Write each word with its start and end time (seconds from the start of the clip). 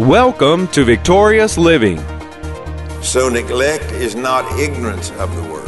Welcome 0.00 0.68
to 0.68 0.84
Victorious 0.84 1.56
Living. 1.56 1.96
So, 3.00 3.30
neglect 3.30 3.92
is 3.92 4.14
not 4.14 4.44
ignorance 4.58 5.10
of 5.12 5.34
the 5.34 5.42
word, 5.50 5.66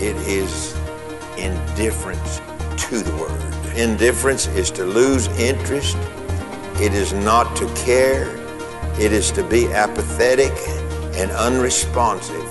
it 0.00 0.16
is 0.26 0.74
indifference 1.36 2.38
to 2.86 3.00
the 3.00 3.14
word. 3.16 3.76
Indifference 3.76 4.46
is 4.46 4.70
to 4.70 4.86
lose 4.86 5.26
interest, 5.38 5.98
it 6.80 6.94
is 6.94 7.12
not 7.12 7.54
to 7.56 7.66
care, 7.74 8.34
it 8.98 9.12
is 9.12 9.30
to 9.32 9.44
be 9.46 9.66
apathetic 9.66 10.52
and 11.18 11.30
unresponsive 11.32 12.48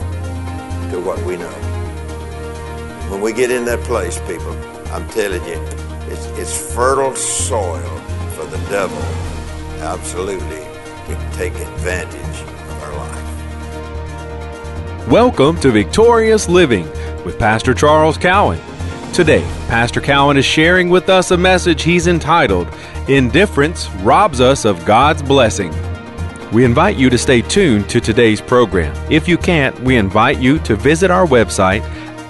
to 0.92 1.02
what 1.04 1.20
we 1.24 1.36
know. 1.36 1.50
When 3.10 3.22
we 3.22 3.34
get 3.34 3.50
in 3.50 3.66
that 3.66 3.80
place, 3.86 4.20
people, 4.28 4.54
I'm 4.94 5.10
telling 5.10 5.44
you, 5.46 5.60
it's, 6.12 6.28
it's 6.38 6.76
fertile 6.76 7.16
soil 7.16 7.98
for 8.36 8.46
the 8.46 8.58
devil, 8.70 9.02
absolutely, 9.80 10.59
to 11.07 11.16
take 11.34 11.54
advantage 11.55 12.41
of 12.41 12.84
our 12.84 12.94
life. 12.98 13.20
Welcome 15.08 15.59
to 15.62 15.71
Victorious 15.71 16.49
Living 16.49 16.85
with 17.23 17.40
Pastor 17.40 17.73
Charles 17.73 18.18
Cowan. 18.18 18.59
Today, 19.13 19.41
Pastor 19.68 20.02
Cowan 20.02 20.38
is 20.38 20.45
sharing 20.45 20.90
with 20.90 21.09
us 21.09 21.31
a 21.31 21.38
message 21.38 21.84
he's 21.84 22.07
entitled 22.07 22.68
Indifference 23.07 23.90
Robs 24.02 24.41
Us 24.41 24.66
of 24.66 24.85
God's 24.85 25.21
Blessing. 25.23 25.73
We 26.52 26.66
invite 26.66 26.98
you 26.98 27.09
to 27.09 27.18
stay 27.18 27.41
tuned 27.41 27.90
to 27.90 28.02
today's 28.02 28.41
program. 28.41 28.96
If 29.09 29.27
you 29.27 29.38
can't, 29.38 29.80
we 29.80 29.96
invite 29.98 30.40
you 30.40 30.59
to 30.59 30.76
visit 30.76 31.09
our 31.09 31.26
website 31.26 31.82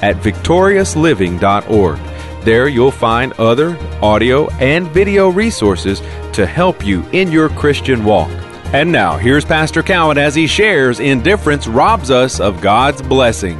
at 0.02 0.16
victoriousliving.org. 0.18 2.00
There 2.44 2.70
you'll 2.70 2.92
find 2.92 3.34
other 3.34 3.78
audio 4.02 4.50
and 4.60 4.88
video 4.88 5.30
resources 5.30 6.00
to 6.34 6.46
help 6.46 6.86
you 6.86 7.04
in 7.12 7.32
your 7.32 7.50
Christian 7.50 8.06
walk. 8.06 8.32
And 8.72 8.92
now, 8.92 9.18
here's 9.18 9.44
Pastor 9.44 9.84
Cowan 9.84 10.18
as 10.18 10.36
he 10.36 10.48
shares 10.48 11.02
Indifference 11.02 11.68
robs 11.68 12.12
us 12.12 12.40
of 12.40 12.62
God's 12.62 13.02
blessing. 13.02 13.60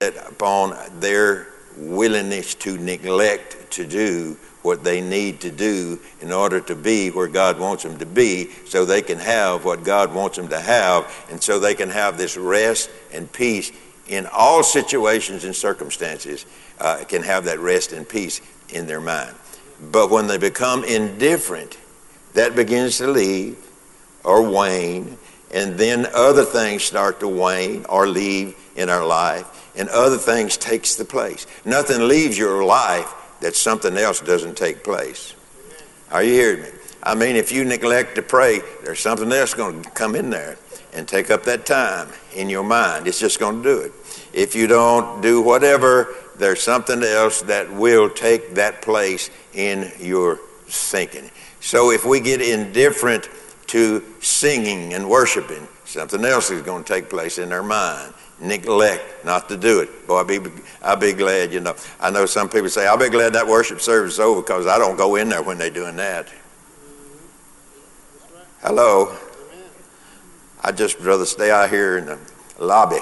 Upon 0.00 0.74
their 1.00 1.48
willingness 1.76 2.54
to 2.54 2.78
neglect 2.78 3.70
to 3.72 3.86
do 3.86 4.38
what 4.62 4.82
they 4.82 5.00
need 5.00 5.40
to 5.40 5.50
do 5.50 5.98
in 6.20 6.32
order 6.32 6.60
to 6.60 6.74
be 6.74 7.10
where 7.10 7.28
God 7.28 7.58
wants 7.58 7.82
them 7.82 7.98
to 7.98 8.06
be 8.06 8.50
so 8.66 8.84
they 8.84 9.02
can 9.02 9.18
have 9.18 9.64
what 9.64 9.84
God 9.84 10.14
wants 10.14 10.36
them 10.36 10.48
to 10.48 10.60
have 10.60 11.26
and 11.30 11.42
so 11.42 11.58
they 11.58 11.74
can 11.74 11.90
have 11.90 12.18
this 12.18 12.36
rest 12.36 12.90
and 13.12 13.30
peace 13.32 13.72
in 14.10 14.26
all 14.26 14.64
situations 14.64 15.44
and 15.44 15.54
circumstances 15.54 16.44
uh, 16.80 17.04
can 17.06 17.22
have 17.22 17.44
that 17.44 17.60
rest 17.60 17.92
and 17.92 18.06
peace 18.06 18.40
in 18.68 18.86
their 18.86 19.00
mind. 19.00 19.34
But 19.80 20.10
when 20.10 20.26
they 20.26 20.36
become 20.36 20.84
indifferent, 20.84 21.78
that 22.34 22.56
begins 22.56 22.98
to 22.98 23.06
leave 23.06 23.56
or 24.24 24.42
wane, 24.42 25.16
and 25.54 25.78
then 25.78 26.06
other 26.12 26.44
things 26.44 26.82
start 26.82 27.20
to 27.20 27.28
wane 27.28 27.86
or 27.88 28.06
leave 28.08 28.56
in 28.76 28.90
our 28.90 29.06
life, 29.06 29.72
and 29.76 29.88
other 29.88 30.18
things 30.18 30.56
takes 30.56 30.96
the 30.96 31.04
place. 31.04 31.46
Nothing 31.64 32.08
leaves 32.08 32.36
your 32.36 32.64
life 32.64 33.14
that 33.40 33.54
something 33.54 33.96
else 33.96 34.20
doesn't 34.20 34.56
take 34.56 34.82
place. 34.82 35.34
Are 36.10 36.22
you 36.22 36.32
hearing 36.32 36.62
me? 36.62 36.68
I 37.02 37.14
mean, 37.14 37.36
if 37.36 37.50
you 37.50 37.64
neglect 37.64 38.16
to 38.16 38.22
pray, 38.22 38.60
there's 38.84 39.00
something 39.00 39.32
else 39.32 39.54
going 39.54 39.82
to 39.82 39.90
come 39.90 40.14
in 40.14 40.30
there 40.30 40.58
and 40.92 41.06
take 41.06 41.30
up 41.30 41.44
that 41.44 41.64
time 41.64 42.08
in 42.34 42.50
your 42.50 42.64
mind. 42.64 43.06
It's 43.06 43.20
just 43.20 43.38
going 43.38 43.62
to 43.62 43.68
do 43.68 43.80
it. 43.80 43.92
If 44.32 44.54
you 44.54 44.66
don't 44.66 45.20
do 45.20 45.40
whatever, 45.40 46.14
there's 46.36 46.62
something 46.62 47.02
else 47.02 47.42
that 47.42 47.72
will 47.72 48.10
take 48.10 48.54
that 48.54 48.82
place 48.82 49.30
in 49.54 49.92
your 50.00 50.40
thinking. 50.66 51.30
So 51.60 51.90
if 51.90 52.04
we 52.04 52.20
get 52.20 52.40
indifferent 52.40 53.28
to 53.68 54.02
singing 54.20 54.94
and 54.94 55.08
worshiping, 55.08 55.66
something 55.84 56.24
else 56.24 56.50
is 56.50 56.62
going 56.62 56.84
to 56.84 56.92
take 56.92 57.08
place 57.08 57.38
in 57.38 57.52
our 57.52 57.62
mind. 57.62 58.12
Neglect 58.40 59.24
not 59.24 59.48
to 59.50 59.56
do 59.56 59.80
it. 59.80 60.06
Boy, 60.06 60.16
I'll 60.18 60.24
be, 60.24 60.40
I'll 60.82 60.96
be 60.96 61.12
glad, 61.12 61.52
you 61.52 61.60
know. 61.60 61.76
I 62.00 62.10
know 62.10 62.24
some 62.24 62.48
people 62.48 62.70
say, 62.70 62.86
I'll 62.86 62.98
be 62.98 63.10
glad 63.10 63.34
that 63.34 63.46
worship 63.46 63.80
service 63.80 64.14
is 64.14 64.20
over 64.20 64.40
because 64.40 64.66
I 64.66 64.78
don't 64.78 64.96
go 64.96 65.16
in 65.16 65.28
there 65.28 65.42
when 65.42 65.58
they're 65.58 65.68
doing 65.68 65.96
that. 65.96 66.28
Hello. 68.62 69.16
I 70.62 70.70
just 70.70 71.00
rather 71.00 71.24
stay 71.24 71.50
out 71.50 71.70
here 71.70 71.96
in 71.96 72.04
the 72.04 72.18
lobby. 72.58 72.98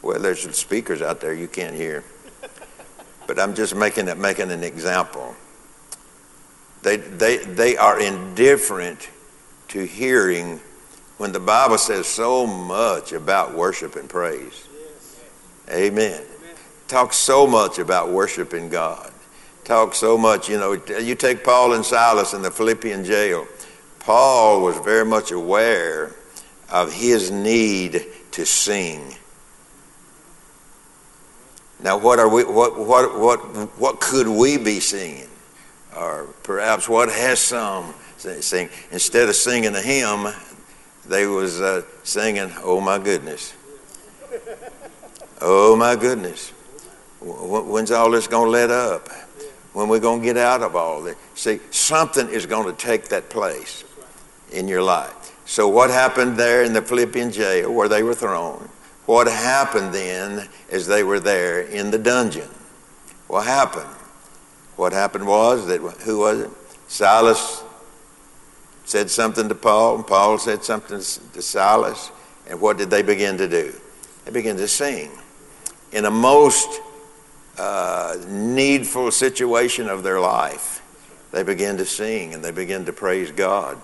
Well, 0.00 0.18
there's 0.18 0.40
some 0.40 0.54
speakers 0.54 1.02
out 1.02 1.20
there 1.20 1.34
you 1.34 1.46
can't 1.46 1.74
hear. 1.74 2.04
But 3.26 3.38
I'm 3.38 3.54
just 3.54 3.76
making 3.76 4.08
it, 4.08 4.16
making 4.16 4.50
an 4.50 4.64
example. 4.64 5.36
They, 6.82 6.96
they, 6.96 7.36
they 7.36 7.76
are 7.76 8.00
indifferent 8.00 9.10
to 9.68 9.84
hearing 9.84 10.58
when 11.18 11.32
the 11.32 11.40
Bible 11.40 11.76
says 11.76 12.06
so 12.06 12.46
much 12.46 13.12
about 13.12 13.52
worship 13.52 13.94
and 13.94 14.08
praise. 14.08 14.66
Amen. 15.70 16.22
Talk 16.88 17.12
so 17.12 17.46
much 17.46 17.78
about 17.78 18.08
worshiping 18.08 18.70
God. 18.70 19.12
Talk 19.64 19.94
so 19.94 20.16
much, 20.16 20.48
you 20.48 20.58
know, 20.58 20.72
you 20.72 21.14
take 21.14 21.44
Paul 21.44 21.74
and 21.74 21.84
Silas 21.84 22.32
in 22.32 22.40
the 22.40 22.50
Philippian 22.50 23.04
jail. 23.04 23.46
Paul 24.04 24.60
was 24.60 24.78
very 24.80 25.04
much 25.04 25.30
aware 25.32 26.14
of 26.70 26.92
his 26.92 27.30
need 27.30 28.04
to 28.32 28.44
sing. 28.44 29.14
Now, 31.80 31.96
what 31.96 32.18
are 32.18 32.28
we? 32.28 32.44
What 32.44 32.78
what 32.78 33.18
what 33.18 33.38
what 33.78 34.00
could 34.00 34.28
we 34.28 34.58
be 34.58 34.78
singing? 34.80 35.28
Or 35.96 36.26
perhaps 36.42 36.86
what 36.86 37.08
has 37.08 37.40
some 37.40 37.94
sing? 38.18 38.68
Instead 38.90 39.30
of 39.30 39.36
singing 39.36 39.74
a 39.74 39.80
hymn, 39.80 40.26
they 41.06 41.26
was 41.26 41.62
uh, 41.62 41.82
singing, 42.02 42.52
"Oh 42.62 42.82
my 42.82 42.98
goodness, 42.98 43.54
oh 45.40 45.76
my 45.76 45.96
goodness, 45.96 46.50
when's 47.20 47.90
all 47.90 48.10
this 48.10 48.26
going 48.26 48.46
to 48.46 48.50
let 48.50 48.70
up? 48.70 49.08
When 49.72 49.88
we 49.88 49.98
going 49.98 50.20
to 50.20 50.24
get 50.24 50.36
out 50.36 50.62
of 50.62 50.76
all 50.76 51.00
this?" 51.00 51.16
See, 51.34 51.60
something 51.70 52.28
is 52.28 52.44
going 52.44 52.66
to 52.66 52.78
take 52.78 53.08
that 53.08 53.30
place 53.30 53.84
in 54.52 54.68
your 54.68 54.82
life. 54.82 55.32
So, 55.46 55.68
what 55.68 55.90
happened 55.90 56.36
there 56.36 56.62
in 56.62 56.72
the 56.72 56.82
Philippian 56.82 57.30
jail 57.30 57.72
where 57.72 57.88
they 57.88 58.02
were 58.02 58.14
thrown? 58.14 58.68
What 59.06 59.26
happened 59.26 59.94
then 59.94 60.48
as 60.70 60.86
they 60.86 61.02
were 61.02 61.20
there 61.20 61.60
in 61.60 61.90
the 61.90 61.98
dungeon? 61.98 62.48
What 63.28 63.46
happened? 63.46 63.90
What 64.76 64.92
happened 64.92 65.26
was 65.26 65.66
that, 65.66 65.80
who 65.80 66.20
was 66.20 66.40
it? 66.40 66.50
Silas 66.88 67.62
said 68.84 69.10
something 69.10 69.48
to 69.48 69.54
Paul, 69.54 69.96
and 69.96 70.06
Paul 70.06 70.38
said 70.38 70.64
something 70.64 70.98
to 70.98 71.42
Silas, 71.42 72.10
and 72.48 72.60
what 72.60 72.76
did 72.76 72.90
they 72.90 73.02
begin 73.02 73.38
to 73.38 73.48
do? 73.48 73.74
They 74.24 74.30
began 74.30 74.56
to 74.56 74.68
sing. 74.68 75.10
In 75.92 76.04
a 76.04 76.10
most 76.10 76.80
uh, 77.58 78.16
needful 78.26 79.10
situation 79.10 79.88
of 79.88 80.02
their 80.02 80.20
life, 80.20 80.82
they 81.30 81.42
began 81.42 81.76
to 81.78 81.84
sing 81.84 82.34
and 82.34 82.44
they 82.44 82.50
began 82.50 82.84
to 82.84 82.92
praise 82.92 83.30
God. 83.30 83.78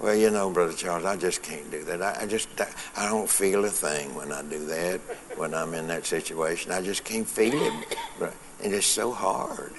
Well, 0.00 0.14
you 0.14 0.30
know, 0.30 0.48
Brother 0.50 0.74
Charles, 0.74 1.04
I 1.04 1.16
just 1.16 1.42
can't 1.42 1.68
do 1.72 1.82
that. 1.84 2.00
I, 2.00 2.22
I, 2.22 2.26
just, 2.26 2.48
I 2.96 3.08
don't 3.08 3.28
feel 3.28 3.64
a 3.64 3.68
thing 3.68 4.14
when 4.14 4.30
I 4.30 4.42
do 4.42 4.64
that, 4.66 5.00
when 5.36 5.54
I'm 5.54 5.74
in 5.74 5.88
that 5.88 6.06
situation. 6.06 6.70
I 6.70 6.82
just 6.82 7.04
can't 7.04 7.28
feel 7.28 7.54
it. 7.54 8.32
And 8.62 8.72
it's 8.72 8.86
so 8.86 9.10
hard. 9.10 9.72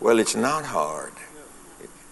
Well, 0.00 0.18
it's 0.18 0.36
not 0.36 0.64
hard. 0.64 1.12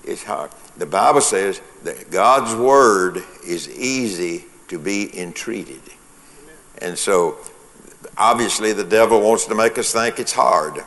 It's 0.02 0.22
hard. 0.22 0.50
The 0.78 0.86
Bible 0.86 1.20
says 1.20 1.60
that 1.84 2.10
God's 2.10 2.54
word 2.54 3.22
is 3.46 3.68
easy 3.68 4.46
to 4.68 4.78
be 4.78 5.16
entreated. 5.18 5.82
And 6.78 6.96
so, 6.96 7.36
obviously, 8.16 8.72
the 8.72 8.84
devil 8.84 9.20
wants 9.20 9.44
to 9.46 9.54
make 9.54 9.76
us 9.78 9.92
think 9.92 10.18
it's 10.18 10.32
hard. 10.32 10.84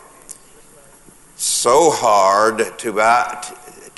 So 1.36 1.92
hard 1.92 2.78
to, 2.80 3.00
uh, 3.00 3.42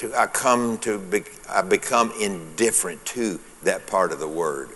to 0.01 0.19
I 0.19 0.25
come 0.25 0.79
to 0.79 0.97
be, 0.97 1.23
I 1.47 1.61
become 1.61 2.11
indifferent 2.19 3.05
to 3.05 3.39
that 3.63 3.87
part 3.87 4.11
of 4.11 4.19
the 4.19 4.27
word. 4.27 4.69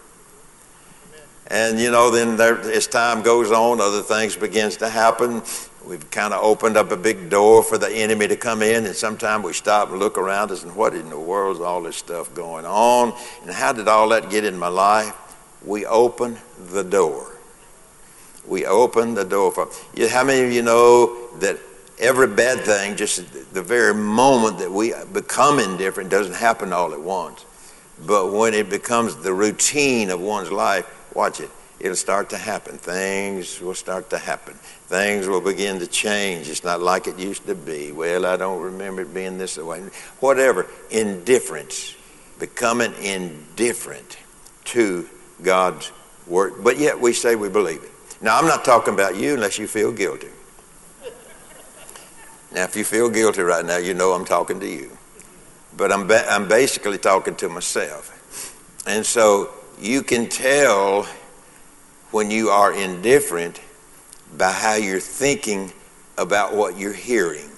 And 1.47 1.79
you 1.79 1.91
know, 1.91 2.09
then 2.09 2.37
there, 2.37 2.59
as 2.59 2.87
time 2.87 3.21
goes 3.21 3.51
on, 3.51 3.81
other 3.81 4.01
things 4.01 4.35
begins 4.35 4.77
to 4.77 4.89
happen. 4.89 5.41
We've 5.85 6.09
kind 6.09 6.33
of 6.33 6.43
opened 6.43 6.77
up 6.77 6.91
a 6.91 6.97
big 6.97 7.29
door 7.29 7.61
for 7.61 7.77
the 7.77 7.89
enemy 7.89 8.27
to 8.27 8.35
come 8.35 8.63
in, 8.63 8.85
and 8.85 8.95
sometimes 8.95 9.43
we 9.43 9.53
stop 9.53 9.89
and 9.89 9.99
look 9.99 10.17
around 10.17 10.51
us 10.51 10.63
and 10.63 10.75
what 10.75 10.95
in 10.95 11.09
the 11.09 11.19
world 11.19 11.57
is 11.57 11.61
all 11.61 11.83
this 11.83 11.95
stuff 11.95 12.33
going 12.33 12.65
on? 12.65 13.13
And 13.43 13.51
how 13.51 13.73
did 13.73 13.87
all 13.87 14.09
that 14.09 14.29
get 14.29 14.43
in 14.43 14.57
my 14.57 14.67
life? 14.67 15.15
We 15.63 15.85
open 15.85 16.37
the 16.71 16.83
door. 16.83 17.33
We 18.47 18.65
open 18.65 19.15
the 19.15 19.25
door 19.25 19.51
for. 19.51 19.69
How 20.09 20.23
many 20.23 20.45
of 20.45 20.51
you 20.51 20.61
know 20.61 21.35
that 21.37 21.57
every 21.99 22.27
bad 22.27 22.61
thing, 22.61 22.95
just 22.95 23.53
the 23.53 23.61
very 23.61 23.93
moment 23.93 24.59
that 24.59 24.71
we 24.71 24.93
become 25.13 25.59
indifferent, 25.59 26.09
doesn't 26.09 26.35
happen 26.35 26.73
all 26.73 26.93
at 26.93 27.01
once. 27.01 27.45
But 28.05 28.33
when 28.33 28.53
it 28.53 28.69
becomes 28.69 29.15
the 29.15 29.33
routine 29.33 30.09
of 30.09 30.19
one's 30.19 30.51
life, 30.51 30.85
watch 31.15 31.39
it, 31.39 31.49
it'll 31.79 31.95
start 31.95 32.29
to 32.31 32.37
happen. 32.37 32.77
Things 32.77 33.61
will 33.61 33.73
start 33.73 34.09
to 34.09 34.17
happen. 34.17 34.55
Things 34.87 35.27
will 35.27 35.41
begin 35.41 35.79
to 35.79 35.87
change. 35.87 36.49
It's 36.49 36.63
not 36.63 36.81
like 36.81 37.07
it 37.07 37.17
used 37.17 37.45
to 37.47 37.55
be. 37.55 37.91
Well, 37.91 38.25
I 38.25 38.37
don't 38.37 38.61
remember 38.61 39.03
it 39.03 39.13
being 39.13 39.37
this 39.37 39.57
way. 39.57 39.81
Whatever. 40.19 40.67
Indifference. 40.91 41.95
Becoming 42.37 42.93
indifferent 43.01 44.17
to 44.65 45.07
God's 45.41 45.91
word. 46.27 46.55
But 46.63 46.77
yet 46.77 46.99
we 46.99 47.13
say 47.13 47.35
we 47.35 47.49
believe 47.49 47.81
it. 47.83 47.91
Now, 48.21 48.37
I'm 48.37 48.47
not 48.47 48.65
talking 48.65 48.93
about 48.93 49.15
you 49.15 49.35
unless 49.35 49.57
you 49.57 49.67
feel 49.67 49.91
guilty. 49.91 50.27
Now, 52.55 52.63
if 52.63 52.77
you 52.77 52.85
feel 52.85 53.09
guilty 53.09 53.41
right 53.41 53.65
now, 53.65 53.75
you 53.75 53.93
know 53.93 54.13
I'm 54.13 54.23
talking 54.23 54.61
to 54.61 54.65
you. 54.65 54.97
But 55.75 55.91
I'm, 55.91 56.07
ba- 56.07 56.25
I'm 56.31 56.47
basically 56.47 56.97
talking 56.97 57.35
to 57.35 57.49
myself. 57.49 58.13
And 58.87 59.05
so 59.05 59.49
you 59.77 60.01
can 60.01 60.29
tell 60.29 61.03
when 62.11 62.31
you 62.31 62.47
are 62.47 62.73
indifferent 62.73 63.59
by 64.37 64.53
how 64.53 64.75
you're 64.75 65.01
thinking 65.01 65.73
about 66.17 66.55
what 66.55 66.77
you're 66.77 66.93
hearing. 66.93 67.49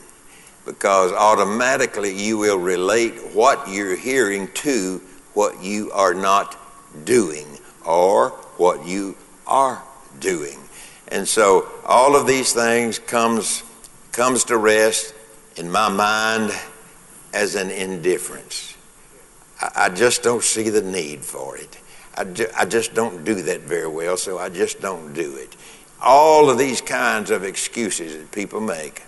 Because 0.65 1.11
automatically 1.11 2.11
you 2.11 2.39
will 2.39 2.57
relate 2.57 3.13
what 3.35 3.69
you're 3.69 3.95
hearing 3.95 4.47
to 4.55 4.99
what 5.35 5.61
you 5.61 5.91
are 5.91 6.15
not 6.15 6.57
doing 7.05 7.45
or 7.85 8.29
what 8.57 8.87
you 8.87 9.15
are 9.45 9.83
doing. 10.19 10.57
And 11.09 11.27
so 11.27 11.69
all 11.85 12.15
of 12.15 12.25
these 12.25 12.51
things 12.51 12.97
comes 12.97 13.61
comes 14.17 14.45
to 14.45 14.57
rest 14.57 15.13
in 15.57 15.69
my 15.69 15.87
mind 15.87 16.51
as 17.35 17.53
an 17.53 17.69
indifference. 17.69 18.75
I, 19.61 19.71
I 19.75 19.89
just 19.89 20.23
don't 20.23 20.43
see 20.43 20.69
the 20.69 20.81
need 20.81 21.23
for 21.23 21.55
it. 21.55 21.77
I, 22.15 22.23
ju- 22.23 22.49
I 22.57 22.65
just 22.65 22.95
don't 22.95 23.23
do 23.23 23.35
that 23.43 23.61
very 23.61 23.87
well, 23.87 24.17
so 24.17 24.39
I 24.39 24.49
just 24.49 24.81
don't 24.81 25.13
do 25.13 25.35
it. 25.35 25.55
All 26.01 26.49
of 26.49 26.57
these 26.57 26.81
kinds 26.81 27.29
of 27.29 27.43
excuses 27.43 28.17
that 28.17 28.31
people 28.31 28.59
make. 28.59 29.03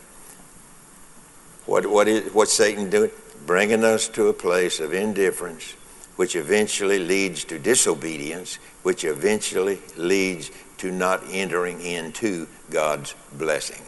What, 1.65 1.87
what 1.87 2.07
is, 2.07 2.31
what's 2.31 2.53
Satan 2.53 2.91
doing? 2.91 3.09
Bringing 3.47 3.83
us 3.83 4.09
to 4.09 4.27
a 4.27 4.33
place 4.33 4.79
of 4.79 4.93
indifference, 4.93 5.71
which 6.17 6.35
eventually 6.35 6.99
leads 6.99 7.45
to 7.45 7.57
disobedience, 7.57 8.59
which 8.83 9.03
eventually 9.03 9.79
leads 9.97 10.51
to 10.77 10.91
not 10.91 11.23
entering 11.31 11.81
into 11.81 12.47
God's 12.69 13.15
blessing. 13.33 13.81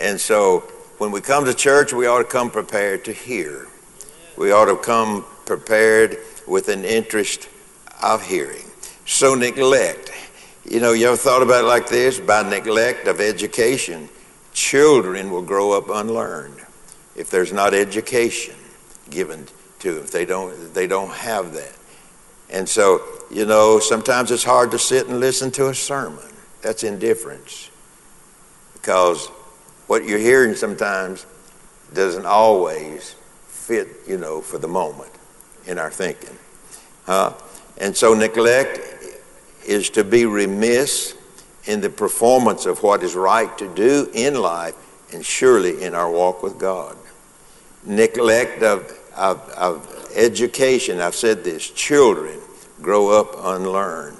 And 0.00 0.18
so 0.18 0.60
when 0.98 1.12
we 1.12 1.20
come 1.20 1.44
to 1.44 1.54
church, 1.54 1.92
we 1.92 2.06
ought 2.06 2.18
to 2.18 2.24
come 2.24 2.50
prepared 2.50 3.04
to 3.04 3.12
hear. 3.12 3.68
We 4.36 4.50
ought 4.50 4.64
to 4.66 4.76
come 4.76 5.24
prepared 5.44 6.16
with 6.46 6.68
an 6.68 6.84
interest 6.84 7.48
of 8.02 8.26
hearing. 8.26 8.64
So, 9.04 9.34
neglect. 9.34 10.10
You 10.64 10.80
know, 10.80 10.92
you 10.92 11.08
ever 11.08 11.16
thought 11.16 11.42
about 11.42 11.64
it 11.64 11.66
like 11.66 11.88
this? 11.88 12.18
By 12.18 12.48
neglect 12.48 13.08
of 13.08 13.20
education, 13.20 14.08
children 14.52 15.30
will 15.30 15.42
grow 15.42 15.72
up 15.72 15.90
unlearned 15.90 16.60
if 17.16 17.28
there's 17.28 17.52
not 17.52 17.74
education 17.74 18.54
given 19.10 19.46
to 19.80 19.94
them. 19.94 20.04
If 20.04 20.12
they 20.12 20.24
don't, 20.24 20.72
they 20.72 20.86
don't 20.86 21.10
have 21.10 21.52
that. 21.54 21.76
And 22.48 22.68
so, 22.68 23.02
you 23.30 23.46
know, 23.46 23.78
sometimes 23.78 24.30
it's 24.30 24.44
hard 24.44 24.70
to 24.70 24.78
sit 24.78 25.08
and 25.08 25.20
listen 25.20 25.50
to 25.52 25.68
a 25.68 25.74
sermon. 25.74 26.24
That's 26.62 26.84
indifference. 26.84 27.70
Because 28.74 29.28
what 29.90 30.04
you're 30.04 30.20
hearing 30.20 30.54
sometimes 30.54 31.26
doesn't 31.92 32.24
always 32.24 33.16
fit, 33.48 33.88
you 34.06 34.16
know, 34.16 34.40
for 34.40 34.56
the 34.56 34.68
moment 34.68 35.10
in 35.66 35.80
our 35.80 35.90
thinking. 35.90 36.38
Huh? 37.06 37.32
And 37.78 37.96
so 37.96 38.14
neglect 38.14 38.78
is 39.66 39.90
to 39.90 40.04
be 40.04 40.26
remiss 40.26 41.16
in 41.64 41.80
the 41.80 41.90
performance 41.90 42.66
of 42.66 42.84
what 42.84 43.02
is 43.02 43.16
right 43.16 43.58
to 43.58 43.66
do 43.74 44.08
in 44.14 44.40
life 44.40 44.76
and 45.12 45.26
surely 45.26 45.82
in 45.82 45.96
our 45.96 46.08
walk 46.08 46.40
with 46.44 46.56
God. 46.56 46.96
Neglect 47.84 48.62
of, 48.62 48.96
of, 49.16 49.40
of 49.56 50.12
education, 50.14 51.00
I've 51.00 51.16
said 51.16 51.42
this, 51.42 51.68
children 51.68 52.38
grow 52.80 53.08
up 53.08 53.34
unlearned. 53.44 54.18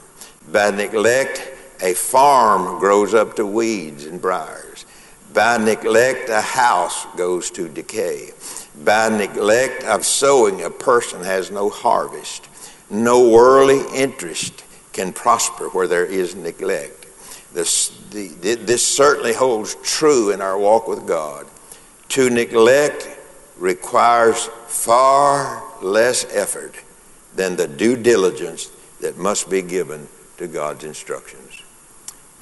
By 0.50 0.72
neglect, 0.72 1.48
a 1.80 1.94
farm 1.94 2.80
grows 2.80 3.14
up 3.14 3.36
to 3.36 3.46
weeds 3.46 4.04
and 4.04 4.20
briars. 4.20 4.84
By 5.32 5.58
neglect, 5.58 6.28
a 6.28 6.40
house 6.40 7.06
goes 7.16 7.50
to 7.52 7.68
decay. 7.68 8.30
By 8.84 9.08
neglect 9.08 9.84
of 9.84 10.04
sowing, 10.04 10.62
a 10.62 10.70
person 10.70 11.22
has 11.22 11.50
no 11.50 11.68
harvest. 11.68 12.48
No 12.88 13.28
worldly 13.28 13.82
interest 13.94 14.64
can 14.92 15.12
prosper 15.12 15.68
where 15.68 15.86
there 15.86 16.06
is 16.06 16.34
neglect. 16.34 17.06
This, 17.52 17.88
the, 18.10 18.28
this 18.56 18.86
certainly 18.86 19.32
holds 19.32 19.76
true 19.82 20.30
in 20.30 20.40
our 20.40 20.58
walk 20.58 20.88
with 20.88 21.06
God. 21.06 21.46
To 22.10 22.30
neglect 22.30 23.08
requires 23.56 24.48
far 24.66 25.62
less 25.82 26.24
effort 26.32 26.74
than 27.36 27.56
the 27.56 27.68
due 27.68 27.96
diligence 27.96 28.70
that 29.00 29.16
must 29.16 29.48
be 29.48 29.62
given 29.62 30.08
to 30.38 30.46
God's 30.48 30.84
instructions. 30.84 31.49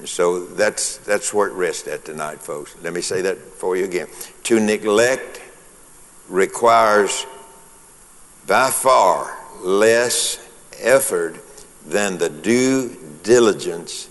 So 0.05 0.45
that's, 0.45 0.97
that's 0.97 1.33
where 1.33 1.47
it 1.49 1.53
rests 1.53 1.87
at 1.87 2.05
tonight, 2.05 2.39
folks. 2.39 2.75
Let 2.81 2.93
me 2.93 3.01
say 3.01 3.21
that 3.21 3.37
for 3.37 3.75
you 3.75 3.83
again. 3.83 4.07
To 4.43 4.59
neglect 4.59 5.41
requires 6.29 7.25
by 8.47 8.69
far 8.69 9.37
less 9.61 10.39
effort 10.79 11.37
than 11.85 12.17
the 12.17 12.29
due 12.29 12.95
diligence 13.23 14.09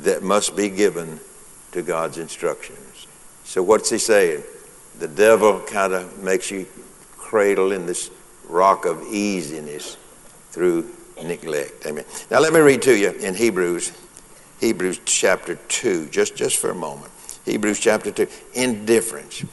that 0.00 0.22
must 0.22 0.54
be 0.56 0.68
given 0.68 1.18
to 1.72 1.82
God's 1.82 2.18
instructions. 2.18 3.06
So, 3.44 3.62
what's 3.62 3.90
he 3.90 3.98
saying? 3.98 4.42
The 4.98 5.08
devil 5.08 5.60
kind 5.60 5.92
of 5.92 6.22
makes 6.22 6.50
you 6.50 6.66
cradle 7.16 7.72
in 7.72 7.86
this 7.86 8.10
rock 8.48 8.84
of 8.84 9.02
easiness 9.12 9.96
through 10.50 10.90
neglect. 11.22 11.86
Amen. 11.86 12.04
Now, 12.30 12.40
let 12.40 12.52
me 12.52 12.60
read 12.60 12.82
to 12.82 12.96
you 12.96 13.10
in 13.10 13.34
Hebrews 13.34 13.92
Hebrews 14.60 15.00
chapter 15.04 15.56
2, 15.56 16.08
just, 16.08 16.36
just 16.36 16.58
for 16.58 16.70
a 16.70 16.74
moment. 16.74 17.10
Hebrews 17.44 17.80
chapter 17.80 18.10
2, 18.10 18.26
indifference. 18.54 19.44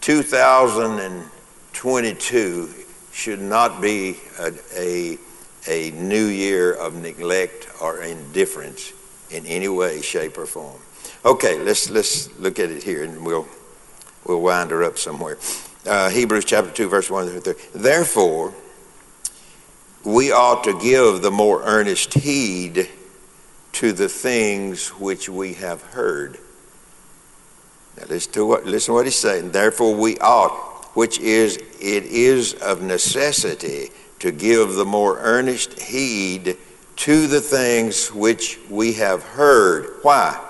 2022 0.00 2.74
should 3.12 3.40
not 3.40 3.80
be 3.80 4.16
a, 4.38 4.52
a, 4.76 5.16
a 5.68 5.92
new 5.92 6.26
year 6.26 6.72
of 6.72 7.00
neglect 7.00 7.68
or 7.80 8.02
indifference 8.02 8.92
in 9.30 9.46
any 9.46 9.68
way, 9.68 10.00
shape, 10.00 10.36
or 10.38 10.46
form. 10.46 10.80
Okay, 11.24 11.60
let's, 11.60 11.88
let's 11.90 12.36
look 12.38 12.58
at 12.58 12.68
it 12.70 12.82
here 12.82 13.04
and 13.04 13.24
we'll, 13.24 13.46
we'll 14.26 14.40
wind 14.40 14.72
her 14.72 14.82
up 14.82 14.98
somewhere. 14.98 15.38
Uh, 15.86 16.10
Hebrews 16.10 16.44
chapter 16.44 16.70
2, 16.70 16.88
verse 16.88 17.08
1 17.10 17.28
through 17.28 17.40
3. 17.40 17.54
Therefore, 17.74 18.54
we 20.04 20.32
ought 20.32 20.64
to 20.64 20.76
give 20.80 21.22
the 21.22 21.30
more 21.30 21.62
earnest 21.62 22.14
heed 22.14 22.88
to 23.82 23.92
the 23.92 24.08
things 24.08 24.90
which 24.90 25.28
we 25.28 25.54
have 25.54 25.82
heard. 25.82 26.38
Now 27.98 28.04
listen 28.08 28.32
to 28.34 28.46
what 28.46 28.64
listen 28.64 28.92
to 28.92 28.94
what 28.94 29.06
he's 29.06 29.16
saying. 29.16 29.50
Therefore 29.50 29.92
we 29.96 30.16
ought, 30.18 30.52
which 30.94 31.18
is 31.18 31.56
it 31.56 32.04
is 32.04 32.54
of 32.54 32.80
necessity 32.80 33.90
to 34.20 34.30
give 34.30 34.74
the 34.74 34.84
more 34.84 35.18
earnest 35.18 35.80
heed 35.82 36.56
to 36.94 37.26
the 37.26 37.40
things 37.40 38.12
which 38.12 38.60
we 38.70 38.92
have 38.92 39.24
heard. 39.24 39.96
Why? 40.02 40.40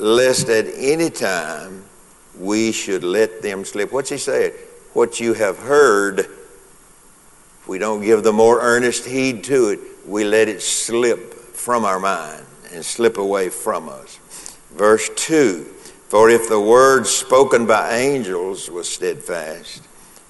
Lest 0.00 0.48
at 0.48 0.66
any 0.74 1.08
time 1.08 1.84
we 2.36 2.72
should 2.72 3.04
let 3.04 3.42
them 3.42 3.64
slip. 3.64 3.92
What's 3.92 4.10
he 4.10 4.18
saying? 4.18 4.54
What 4.92 5.20
you 5.20 5.34
have 5.34 5.58
heard, 5.60 6.18
if 6.18 7.68
we 7.68 7.78
don't 7.78 8.02
give 8.02 8.24
the 8.24 8.32
more 8.32 8.60
earnest 8.60 9.04
heed 9.04 9.44
to 9.44 9.68
it, 9.68 9.78
we 10.04 10.24
let 10.24 10.48
it 10.48 10.62
slip 10.62 11.35
from 11.56 11.84
our 11.84 11.98
mind 11.98 12.44
and 12.72 12.84
slip 12.84 13.18
away 13.18 13.48
from 13.48 13.88
us. 13.88 14.18
Verse 14.74 15.10
2 15.16 15.64
For 16.08 16.30
if 16.30 16.48
the 16.48 16.60
word 16.60 17.06
spoken 17.06 17.66
by 17.66 17.96
angels 17.96 18.70
was 18.70 18.88
steadfast, 18.88 19.82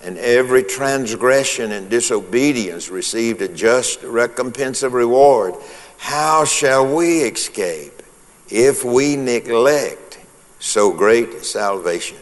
and 0.02 0.18
every 0.18 0.62
transgression 0.62 1.72
and 1.72 1.90
disobedience 1.90 2.88
received 2.88 3.42
a 3.42 3.48
just 3.48 4.02
recompense 4.02 4.82
of 4.82 4.92
reward, 4.92 5.54
how 5.98 6.44
shall 6.44 6.94
we 6.94 7.22
escape 7.22 8.02
if 8.48 8.84
we 8.84 9.16
neglect 9.16 10.20
so 10.60 10.92
great 10.92 11.44
salvation? 11.44 12.18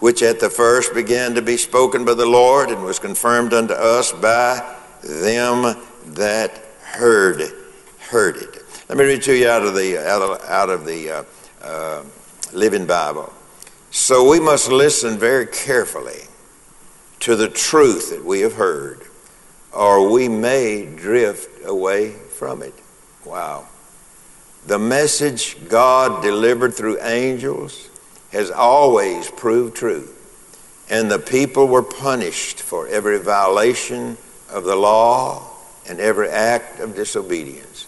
Which 0.00 0.22
at 0.22 0.38
the 0.38 0.50
first 0.50 0.92
began 0.92 1.34
to 1.34 1.42
be 1.42 1.56
spoken 1.56 2.04
by 2.04 2.14
the 2.14 2.26
Lord 2.26 2.68
and 2.68 2.84
was 2.84 2.98
confirmed 2.98 3.54
unto 3.54 3.72
us 3.72 4.12
by 4.12 4.76
them 5.02 5.80
that 6.08 6.62
heard 6.82 7.63
heard 8.14 8.36
it. 8.36 8.62
Let 8.88 8.96
me 8.96 9.04
read 9.04 9.22
to 9.22 9.36
you 9.36 9.48
out 9.48 9.62
of 9.62 9.74
the, 9.74 9.98
out 9.98 10.22
of, 10.22 10.40
out 10.48 10.70
of 10.70 10.86
the 10.86 11.10
uh, 11.10 11.24
uh, 11.60 12.04
Living 12.52 12.86
Bible. 12.86 13.32
So 13.90 14.30
we 14.30 14.38
must 14.38 14.70
listen 14.70 15.18
very 15.18 15.48
carefully 15.48 16.20
to 17.18 17.34
the 17.34 17.48
truth 17.48 18.10
that 18.10 18.24
we 18.24 18.42
have 18.42 18.52
heard, 18.52 19.00
or 19.72 20.08
we 20.08 20.28
may 20.28 20.86
drift 20.86 21.66
away 21.66 22.12
from 22.12 22.62
it. 22.62 22.74
Wow. 23.24 23.66
The 24.68 24.78
message 24.78 25.56
God 25.68 26.22
delivered 26.22 26.72
through 26.72 27.02
angels 27.02 27.90
has 28.30 28.48
always 28.48 29.28
proved 29.28 29.74
true, 29.74 30.08
and 30.88 31.10
the 31.10 31.18
people 31.18 31.66
were 31.66 31.82
punished 31.82 32.60
for 32.60 32.86
every 32.86 33.18
violation 33.18 34.16
of 34.48 34.62
the 34.62 34.76
law 34.76 35.50
and 35.88 35.98
every 35.98 36.28
act 36.28 36.78
of 36.78 36.94
disobedience. 36.94 37.83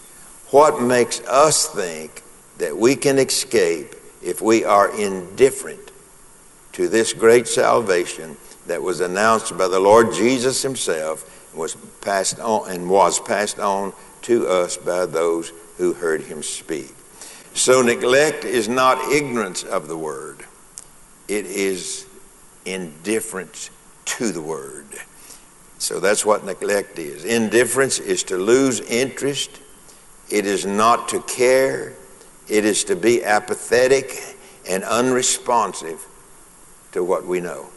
What 0.51 0.81
makes 0.81 1.19
us 1.21 1.67
think 1.67 2.23
that 2.57 2.75
we 2.75 2.95
can 2.95 3.19
escape 3.19 3.95
if 4.23 4.41
we 4.41 4.63
are 4.63 4.89
indifferent 4.97 5.91
to 6.73 6.87
this 6.87 7.13
great 7.13 7.47
salvation 7.47 8.37
that 8.67 8.81
was 8.81 8.99
announced 8.99 9.57
by 9.57 9.67
the 9.67 9.79
Lord 9.79 10.13
Jesus 10.13 10.61
himself 10.61 11.51
and 11.51 11.59
was 11.59 11.75
passed 12.01 12.39
on 12.39 12.69
and 12.69 12.89
was 12.89 13.19
passed 13.19 13.59
on 13.59 13.93
to 14.23 14.47
us 14.47 14.77
by 14.77 15.05
those 15.05 15.51
who 15.77 15.93
heard 15.93 16.21
him 16.21 16.43
speak. 16.43 16.93
So 17.53 17.81
neglect 17.81 18.45
is 18.45 18.69
not 18.69 19.11
ignorance 19.11 19.63
of 19.63 19.87
the 19.87 19.97
word. 19.97 20.45
It 21.27 21.45
is 21.45 22.05
indifference 22.65 23.69
to 24.05 24.31
the 24.31 24.41
word. 24.41 24.85
So 25.79 25.99
that's 25.99 26.25
what 26.25 26.45
neglect 26.45 26.99
is. 26.99 27.25
Indifference 27.25 27.99
is 27.99 28.23
to 28.23 28.37
lose 28.37 28.79
interest. 28.81 29.59
It 30.29 30.45
is 30.45 30.65
not 30.65 31.09
to 31.09 31.21
care. 31.21 31.93
It 32.47 32.65
is 32.65 32.83
to 32.85 32.95
be 32.95 33.23
apathetic 33.23 34.11
and 34.67 34.83
unresponsive 34.83 36.05
to 36.91 37.03
what 37.03 37.25
we 37.25 37.39
know. 37.39 37.67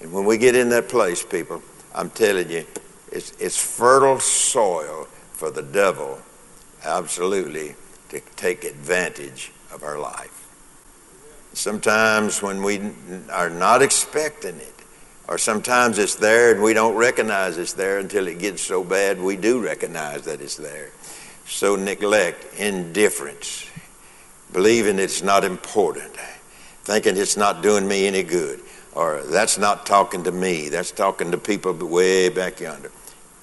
And 0.00 0.12
when 0.12 0.24
we 0.24 0.38
get 0.38 0.54
in 0.54 0.68
that 0.70 0.88
place, 0.88 1.24
people, 1.24 1.62
I'm 1.94 2.10
telling 2.10 2.50
you, 2.50 2.64
it's, 3.10 3.32
it's 3.40 3.56
fertile 3.56 4.20
soil 4.20 5.08
for 5.32 5.50
the 5.50 5.62
devil, 5.62 6.20
absolutely, 6.84 7.74
to 8.10 8.20
take 8.36 8.64
advantage 8.64 9.52
of 9.72 9.82
our 9.82 9.98
life. 9.98 10.46
Sometimes 11.52 12.42
when 12.42 12.62
we 12.62 12.80
are 13.30 13.50
not 13.50 13.82
expecting 13.82 14.56
it, 14.56 14.77
or 15.28 15.36
sometimes 15.36 15.98
it's 15.98 16.14
there 16.14 16.52
and 16.52 16.62
we 16.62 16.72
don't 16.72 16.96
recognize 16.96 17.58
it's 17.58 17.74
there 17.74 17.98
until 17.98 18.26
it 18.26 18.38
gets 18.38 18.62
so 18.62 18.82
bad 18.82 19.20
we 19.20 19.36
do 19.36 19.62
recognize 19.62 20.22
that 20.22 20.40
it's 20.40 20.56
there. 20.56 20.90
So 21.46 21.76
neglect, 21.76 22.54
indifference, 22.58 23.66
believing 24.52 24.98
it's 24.98 25.22
not 25.22 25.44
important, 25.44 26.16
thinking 26.82 27.16
it's 27.16 27.36
not 27.36 27.62
doing 27.62 27.86
me 27.86 28.06
any 28.06 28.22
good, 28.22 28.60
or 28.94 29.22
that's 29.22 29.58
not 29.58 29.84
talking 29.84 30.24
to 30.24 30.32
me, 30.32 30.70
that's 30.70 30.90
talking 30.90 31.30
to 31.30 31.38
people 31.38 31.74
way 31.74 32.30
back 32.30 32.60
yonder. 32.60 32.90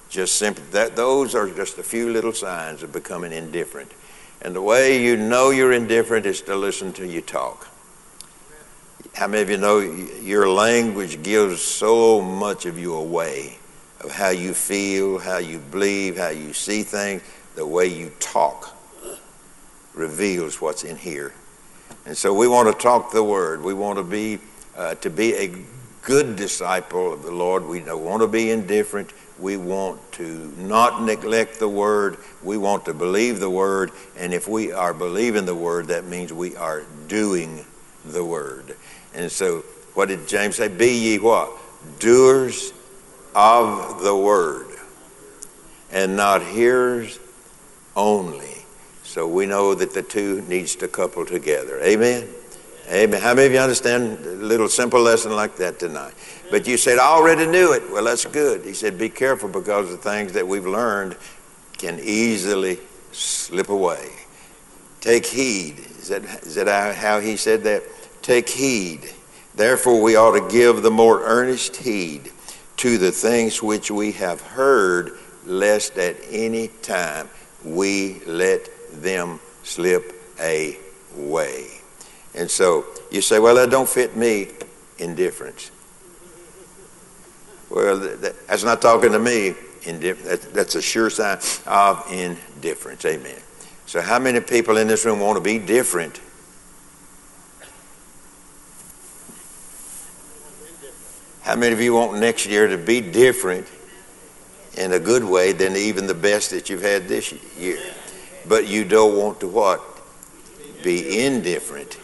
Just 0.08 0.36
simply 0.36 0.64
that 0.72 0.96
those 0.96 1.34
are 1.34 1.48
just 1.48 1.78
a 1.78 1.82
few 1.82 2.10
little 2.10 2.32
signs 2.32 2.82
of 2.82 2.92
becoming 2.92 3.32
indifferent. 3.32 3.92
And 4.42 4.54
the 4.54 4.62
way 4.62 5.02
you 5.02 5.16
know 5.16 5.50
you're 5.50 5.72
indifferent 5.72 6.26
is 6.26 6.42
to 6.42 6.56
listen 6.56 6.92
to 6.94 7.06
you 7.06 7.20
talk. 7.20 7.68
How 9.16 9.26
many 9.26 9.42
of 9.42 9.48
you 9.48 9.56
know 9.56 9.78
your 9.78 10.46
language 10.46 11.22
gives 11.22 11.62
so 11.62 12.20
much 12.20 12.66
of 12.66 12.78
you 12.78 12.94
away 12.96 13.56
of 14.02 14.10
how 14.10 14.28
you 14.28 14.52
feel, 14.52 15.18
how 15.18 15.38
you 15.38 15.58
believe, 15.58 16.18
how 16.18 16.28
you 16.28 16.52
see 16.52 16.82
things? 16.82 17.22
The 17.54 17.66
way 17.66 17.86
you 17.86 18.12
talk 18.20 18.76
reveals 19.94 20.60
what's 20.60 20.84
in 20.84 20.96
here. 20.96 21.32
And 22.04 22.14
so 22.14 22.34
we 22.34 22.46
want 22.46 22.70
to 22.70 22.78
talk 22.78 23.10
the 23.10 23.24
word. 23.24 23.62
We 23.62 23.72
want 23.72 23.96
to 23.96 24.04
be 24.04 24.38
uh, 24.76 24.96
to 24.96 25.08
be 25.08 25.32
a 25.32 25.64
good 26.02 26.36
disciple 26.36 27.10
of 27.10 27.22
the 27.22 27.32
Lord. 27.32 27.64
We 27.64 27.80
don't 27.80 28.04
want 28.04 28.20
to 28.20 28.28
be 28.28 28.50
indifferent. 28.50 29.14
We 29.38 29.56
want 29.56 30.12
to 30.12 30.52
not 30.58 31.02
neglect 31.02 31.58
the 31.58 31.70
word. 31.70 32.18
We 32.42 32.58
want 32.58 32.84
to 32.84 32.92
believe 32.92 33.40
the 33.40 33.48
word. 33.48 33.92
And 34.18 34.34
if 34.34 34.46
we 34.46 34.72
are 34.72 34.92
believing 34.92 35.46
the 35.46 35.54
word, 35.54 35.86
that 35.86 36.04
means 36.04 36.34
we 36.34 36.54
are 36.54 36.84
doing 37.08 37.64
the 38.04 38.22
word. 38.24 38.76
And 39.16 39.32
so, 39.32 39.64
what 39.94 40.08
did 40.08 40.28
James 40.28 40.56
say? 40.56 40.68
Be 40.68 40.92
ye 40.92 41.18
what? 41.18 41.50
Doers 41.98 42.72
of 43.34 44.02
the 44.02 44.14
word, 44.14 44.68
and 45.90 46.16
not 46.16 46.42
hearers 46.42 47.18
only. 47.96 48.64
So 49.02 49.26
we 49.26 49.46
know 49.46 49.74
that 49.74 49.94
the 49.94 50.02
two 50.02 50.42
needs 50.42 50.76
to 50.76 50.88
couple 50.88 51.24
together. 51.24 51.80
Amen. 51.82 52.28
Amen. 52.90 53.20
How 53.20 53.34
many 53.34 53.46
of 53.46 53.52
you 53.52 53.58
understand 53.58 54.24
a 54.24 54.30
little 54.32 54.68
simple 54.68 55.00
lesson 55.00 55.34
like 55.34 55.56
that 55.56 55.78
tonight? 55.78 56.12
But 56.50 56.68
you 56.68 56.76
said, 56.76 56.98
I 56.98 57.06
already 57.06 57.46
knew 57.46 57.72
it. 57.72 57.90
Well, 57.90 58.04
that's 58.04 58.26
good. 58.26 58.64
He 58.64 58.74
said, 58.74 58.98
be 58.98 59.08
careful 59.08 59.48
because 59.48 59.90
the 59.90 59.96
things 59.96 60.32
that 60.34 60.46
we've 60.46 60.66
learned 60.66 61.16
can 61.78 61.98
easily 62.00 62.78
slip 63.12 63.70
away. 63.70 64.10
Take 65.00 65.26
heed. 65.26 65.78
Is 65.78 66.08
that, 66.08 66.24
is 66.44 66.54
that 66.56 66.96
how 66.96 67.20
he 67.20 67.36
said 67.36 67.62
that? 67.64 67.82
Take 68.26 68.48
heed. 68.48 69.02
Therefore, 69.54 70.02
we 70.02 70.16
ought 70.16 70.32
to 70.32 70.52
give 70.52 70.82
the 70.82 70.90
more 70.90 71.22
earnest 71.22 71.76
heed 71.76 72.32
to 72.78 72.98
the 72.98 73.12
things 73.12 73.62
which 73.62 73.88
we 73.88 74.10
have 74.12 74.40
heard, 74.40 75.12
lest 75.44 75.96
at 75.96 76.16
any 76.28 76.66
time 76.82 77.30
we 77.64 78.18
let 78.26 78.68
them 79.00 79.38
slip 79.62 80.12
away. 80.40 81.68
And 82.34 82.50
so 82.50 82.84
you 83.12 83.20
say, 83.20 83.38
well, 83.38 83.54
that 83.54 83.70
don't 83.70 83.88
fit 83.88 84.16
me. 84.16 84.48
Indifference. 84.98 85.70
Well, 87.70 87.96
that's 87.98 88.64
not 88.64 88.82
talking 88.82 89.12
to 89.12 89.20
me. 89.20 89.54
That's 89.84 90.74
a 90.74 90.82
sure 90.82 91.10
sign 91.10 91.38
of 91.64 92.04
indifference. 92.10 93.04
Amen. 93.04 93.38
So, 93.86 94.00
how 94.00 94.18
many 94.18 94.40
people 94.40 94.78
in 94.78 94.88
this 94.88 95.04
room 95.04 95.20
want 95.20 95.36
to 95.36 95.40
be 95.40 95.60
different 95.60 96.20
How 101.46 101.54
many 101.54 101.72
of 101.72 101.80
you 101.80 101.94
want 101.94 102.18
next 102.18 102.46
year 102.46 102.66
to 102.66 102.76
be 102.76 103.00
different 103.00 103.68
in 104.76 104.92
a 104.92 104.98
good 104.98 105.22
way 105.22 105.52
than 105.52 105.76
even 105.76 106.08
the 106.08 106.14
best 106.14 106.50
that 106.50 106.68
you've 106.68 106.82
had 106.82 107.06
this 107.06 107.32
year? 107.56 107.78
But 108.48 108.66
you 108.66 108.84
don't 108.84 109.16
want 109.16 109.38
to 109.40 109.46
what? 109.46 109.80
Be 110.82 111.24
indifferent 111.24 112.00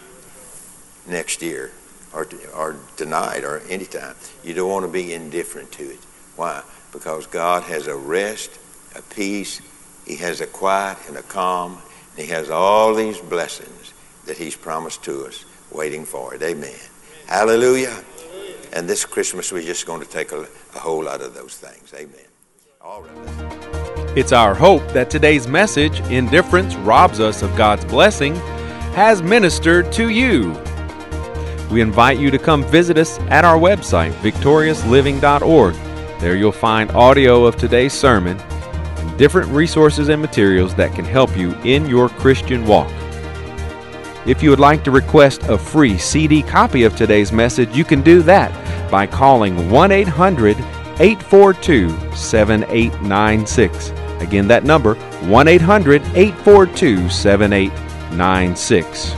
next 1.09 1.41
year 1.41 1.73
or, 2.13 2.25
or 2.55 2.77
tonight 2.95 3.43
or 3.43 3.59
anytime. 3.69 4.15
You 4.45 4.53
don't 4.53 4.69
want 4.69 4.85
to 4.85 4.91
be 4.91 5.13
indifferent 5.13 5.73
to 5.73 5.91
it. 5.91 5.99
Why? 6.37 6.63
Because 6.93 7.27
God 7.27 7.63
has 7.63 7.87
a 7.87 7.97
rest, 7.97 8.49
a 8.95 9.01
peace, 9.01 9.59
He 10.07 10.15
has 10.15 10.39
a 10.39 10.47
quiet 10.47 10.97
and 11.09 11.17
a 11.17 11.21
calm, 11.21 11.79
and 12.11 12.25
He 12.25 12.31
has 12.31 12.49
all 12.49 12.95
these 12.95 13.19
blessings 13.19 13.93
that 14.25 14.37
He's 14.37 14.55
promised 14.55 15.03
to 15.03 15.25
us 15.25 15.43
waiting 15.69 16.05
for 16.05 16.33
it. 16.33 16.41
Amen. 16.41 16.71
Hallelujah. 17.27 18.05
And 18.75 18.89
this 18.89 19.05
Christmas, 19.05 19.51
we're 19.51 19.61
just 19.61 19.85
going 19.85 20.01
to 20.01 20.09
take 20.09 20.31
a, 20.31 20.47
a 20.75 20.79
whole 20.79 21.03
lot 21.03 21.21
of 21.21 21.35
those 21.35 21.55
things. 21.55 21.93
Amen. 21.93 22.25
All 22.81 23.03
right. 23.03 24.17
It's 24.17 24.31
our 24.31 24.55
hope 24.55 24.87
that 24.89 25.11
today's 25.11 25.47
message, 25.47 25.99
Indifference 26.11 26.75
Robs 26.77 27.19
Us 27.19 27.43
of 27.43 27.55
God's 27.55 27.85
Blessing, 27.85 28.35
has 28.95 29.21
ministered 29.21 29.91
to 29.93 30.09
you. 30.09 30.51
We 31.71 31.81
invite 31.81 32.17
you 32.17 32.31
to 32.31 32.39
come 32.39 32.63
visit 32.63 32.97
us 32.97 33.19
at 33.29 33.45
our 33.45 33.59
website, 33.59 34.11
victoriousliving.org. 34.21 35.75
There 36.19 36.35
you'll 36.35 36.51
find 36.51 36.89
audio 36.91 37.45
of 37.45 37.55
today's 37.57 37.93
sermon 37.93 38.39
and 38.39 39.17
different 39.19 39.49
resources 39.49 40.09
and 40.09 40.19
materials 40.19 40.73
that 40.75 40.95
can 40.95 41.05
help 41.05 41.35
you 41.37 41.53
in 41.63 41.85
your 41.87 42.09
Christian 42.09 42.65
walk. 42.65 42.91
If 44.25 44.41
you 44.41 44.51
would 44.51 44.59
like 44.59 44.85
to 44.85 44.91
request 44.91 45.43
a 45.43 45.57
free 45.57 45.97
CD 45.97 46.41
copy 46.41 46.83
of 46.83 46.95
today's 46.95 47.33
message, 47.33 47.75
you 47.75 47.83
can 47.83 48.01
do 48.01 48.21
that 48.23 48.51
by 48.89 49.05
calling 49.05 49.69
1 49.69 49.91
800 49.91 50.55
842 50.99 51.89
7896. 52.15 53.89
Again, 54.21 54.47
that 54.47 54.63
number 54.63 54.95
1 54.95 55.47
800 55.49 56.01
842 56.15 57.09
7896. 57.09 59.13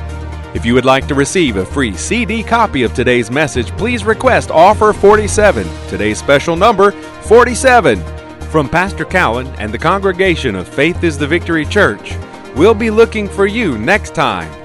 If 0.56 0.66
you 0.66 0.74
would 0.74 0.86
like 0.86 1.08
to 1.08 1.14
receive 1.14 1.58
a 1.58 1.66
free 1.66 1.96
CD 1.96 2.42
copy 2.42 2.82
of 2.82 2.96
today's 2.96 3.30
message, 3.30 3.70
please 3.78 4.06
request 4.06 4.50
offer 4.50 4.92
47. 4.92 5.68
Today's 5.88 6.18
special 6.18 6.56
number 6.56 6.94
47. 7.24 8.02
From 8.50 8.68
Pastor 8.70 9.06
Cowan 9.06 9.46
and 9.60 9.72
the 9.72 9.78
congregation 9.78 10.56
of 10.56 10.68
Faith 10.68 11.04
is 11.04 11.20
the 11.20 11.28
Victory 11.28 11.66
Church, 11.66 12.16
we'll 12.56 12.74
be 12.74 12.90
looking 12.90 13.30
for 13.30 13.46
you 13.46 13.78
next 13.78 14.16
time 14.16 14.65